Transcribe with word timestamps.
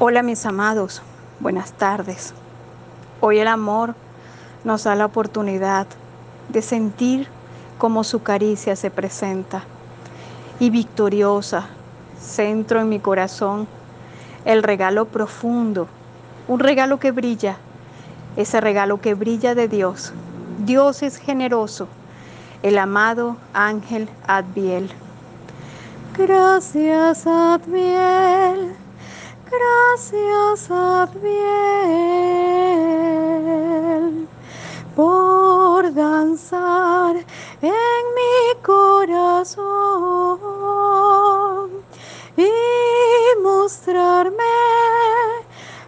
Hola 0.00 0.22
mis 0.22 0.46
amados, 0.46 1.02
buenas 1.40 1.72
tardes. 1.72 2.32
Hoy 3.20 3.40
el 3.40 3.48
amor 3.48 3.96
nos 4.62 4.84
da 4.84 4.94
la 4.94 5.04
oportunidad 5.04 5.88
de 6.50 6.62
sentir 6.62 7.26
cómo 7.78 8.04
su 8.04 8.22
caricia 8.22 8.76
se 8.76 8.92
presenta 8.92 9.64
y 10.60 10.70
victoriosa, 10.70 11.66
centro 12.16 12.78
en 12.80 12.88
mi 12.88 13.00
corazón 13.00 13.66
el 14.44 14.62
regalo 14.62 15.06
profundo, 15.06 15.88
un 16.46 16.60
regalo 16.60 17.00
que 17.00 17.10
brilla, 17.10 17.56
ese 18.36 18.60
regalo 18.60 19.00
que 19.00 19.14
brilla 19.14 19.56
de 19.56 19.66
Dios. 19.66 20.12
Dios 20.64 21.02
es 21.02 21.16
generoso, 21.16 21.88
el 22.62 22.78
amado 22.78 23.36
ángel 23.52 24.08
Adviel. 24.28 24.92
Gracias 26.16 27.26
Adviel 27.26 28.76
Gracias, 29.50 30.70
Adviel, 30.70 31.48
por 34.94 35.94
danzar 35.94 37.16
en 37.62 38.04
mi 38.18 38.62
corazón 38.62 39.68
y 42.36 42.50
mostrarme 43.42 44.36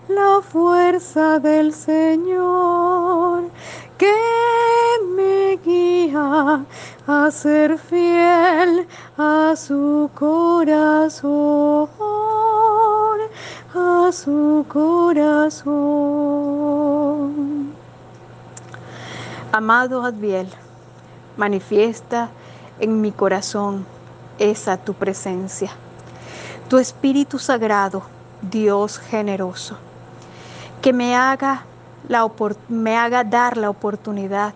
la 0.08 0.40
fuerza 0.40 1.38
del 1.38 1.74
Señor 1.74 3.50
que 3.98 4.16
me 5.14 5.58
guía 5.62 6.64
a 7.06 7.30
ser 7.30 7.76
fiel 7.78 8.86
a 9.18 9.54
su 9.54 10.08
corazón 10.14 11.88
su 14.12 14.64
corazón. 14.68 15.70
Amado 19.52 20.02
Adviel, 20.04 20.48
manifiesta 21.36 22.30
en 22.78 23.00
mi 23.00 23.12
corazón 23.12 23.86
esa 24.38 24.76
tu 24.78 24.94
presencia, 24.94 25.70
tu 26.68 26.78
Espíritu 26.78 27.38
Sagrado, 27.38 28.02
Dios 28.42 28.98
generoso, 28.98 29.76
que 30.82 30.92
me 30.92 31.14
haga, 31.14 31.64
la, 32.08 32.28
me 32.68 32.96
haga 32.96 33.22
dar 33.24 33.56
la 33.56 33.70
oportunidad 33.70 34.54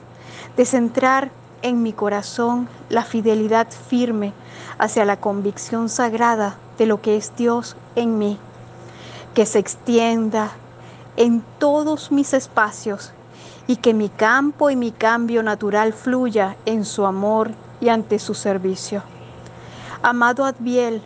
de 0.57 0.65
centrar 0.65 1.31
en 1.63 1.83
mi 1.83 1.93
corazón 1.93 2.69
la 2.89 3.05
fidelidad 3.05 3.69
firme 3.71 4.33
hacia 4.79 5.05
la 5.05 5.19
convicción 5.19 5.89
sagrada 5.89 6.57
de 6.79 6.87
lo 6.87 7.01
que 7.01 7.17
es 7.17 7.33
Dios 7.37 7.77
en 7.95 8.19
mí 8.19 8.39
que 9.35 9.47
se 9.47 9.59
extienda 9.59 10.53
en 11.17 11.45
todos 11.59 12.13
mis 12.13 12.33
espacios 12.33 13.13
y 13.67 13.77
que 13.77 13.95
mi 13.95 14.09
campo 14.09 14.71
y 14.71 14.77
mi 14.77 14.93
cambio 14.93 15.43
natural 15.43 15.93
fluya 15.93 16.57
en 16.67 16.85
su 16.85 17.05
amor 17.05 17.51
y 17.81 17.89
ante 17.89 18.19
su 18.19 18.35
servicio. 18.35 19.03
Amado 20.03 20.45
Adviel, 20.45 21.03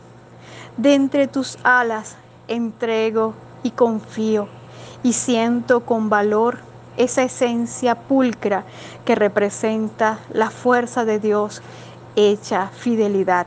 de 0.77 0.95
entre 0.95 1.27
tus 1.27 1.59
alas 1.63 2.17
entrego 2.49 3.35
y 3.63 3.71
confío 3.71 4.49
y 5.03 5.13
siento 5.13 5.81
con 5.81 6.09
valor 6.09 6.59
esa 6.97 7.23
esencia 7.23 7.95
pulcra 7.95 8.65
que 9.05 9.15
representa 9.15 10.19
la 10.33 10.51
fuerza 10.51 11.05
de 11.05 11.21
Dios 11.21 11.63
hecha 12.17 12.69
fidelidad. 12.69 13.47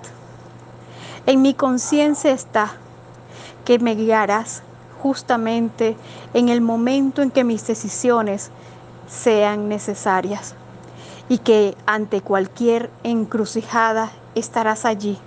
En 1.26 1.42
mi 1.42 1.54
conciencia 1.54 2.32
está 2.32 2.72
que 3.66 3.78
me 3.78 3.96
guiarás 3.96 4.64
justamente 5.02 5.98
en 6.34 6.50
el 6.50 6.62
momento 6.62 7.22
en 7.22 7.32
que 7.32 7.44
mis 7.44 7.66
decisiones 7.66 8.52
sean 9.10 9.68
necesarias 9.68 10.54
y 11.28 11.40
que 11.40 11.76
ante 11.86 12.22
cualquier 12.22 12.92
encrucijada 13.04 14.12
estarás 14.36 14.86
allí 14.86 15.18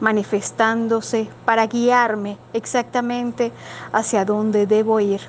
manifestándose 0.00 1.28
para 1.46 1.66
guiarme 1.66 2.36
exactamente 2.52 3.52
hacia 3.92 4.24
donde 4.24 4.66
debo 4.66 5.00
ir, 5.00 5.20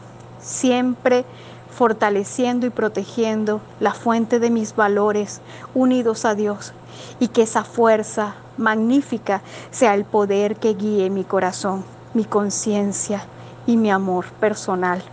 siempre 0.42 1.24
fortaleciendo 1.72 2.66
y 2.66 2.72
protegiendo 2.72 3.62
la 3.80 3.94
fuente 3.94 4.40
de 4.40 4.50
mis 4.50 4.76
valores 4.76 5.42
unidos 5.74 6.26
a 6.26 6.36
Dios 6.36 6.74
y 7.20 7.30
que 7.30 7.44
esa 7.44 7.64
fuerza 7.64 8.36
magnífica 8.58 9.42
sea 9.72 9.94
el 9.94 10.04
poder 10.04 10.58
que 10.58 10.74
guíe 10.74 11.10
mi 11.10 11.24
corazón, 11.24 11.86
mi 12.14 12.26
conciencia 12.26 13.26
y 13.68 13.78
mi 13.78 13.92
amor 13.92 14.26
personal. 14.40 15.04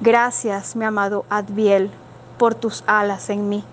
Gracias, 0.00 0.76
mi 0.76 0.84
amado 0.84 1.24
Adviel, 1.30 1.90
por 2.38 2.54
tus 2.54 2.82
alas 2.86 3.30
en 3.30 3.48
mí. 3.48 3.64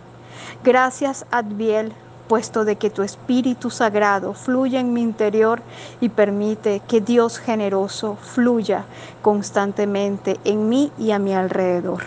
Gracias, 0.63 1.25
Adviel, 1.31 1.93
puesto 2.27 2.63
de 2.63 2.75
que 2.75 2.89
tu 2.89 3.01
Espíritu 3.01 3.71
Sagrado 3.71 4.33
fluya 4.33 4.79
en 4.79 4.93
mi 4.93 5.01
interior 5.01 5.61
y 5.99 6.09
permite 6.09 6.81
que 6.87 7.01
Dios 7.01 7.39
generoso 7.39 8.17
fluya 8.21 8.85
constantemente 9.21 10.39
en 10.43 10.69
mí 10.69 10.91
y 10.97 11.11
a 11.11 11.19
mi 11.19 11.33
alrededor. 11.33 12.03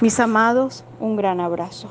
Mis 0.00 0.18
amados, 0.18 0.82
un 0.98 1.16
gran 1.16 1.40
abrazo. 1.40 1.88